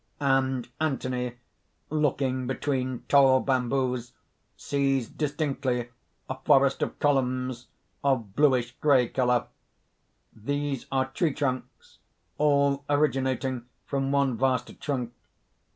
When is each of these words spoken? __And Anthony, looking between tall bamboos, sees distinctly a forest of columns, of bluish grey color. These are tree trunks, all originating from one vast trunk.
__And 0.57 0.67
Anthony, 0.79 1.35
looking 1.91 2.47
between 2.47 3.03
tall 3.07 3.39
bamboos, 3.39 4.13
sees 4.57 5.07
distinctly 5.07 5.91
a 6.27 6.37
forest 6.43 6.81
of 6.81 6.97
columns, 6.97 7.67
of 8.03 8.35
bluish 8.35 8.71
grey 8.79 9.07
color. 9.09 9.45
These 10.35 10.87
are 10.91 11.11
tree 11.11 11.35
trunks, 11.35 11.99
all 12.39 12.83
originating 12.89 13.65
from 13.85 14.11
one 14.11 14.39
vast 14.39 14.81
trunk. 14.81 15.13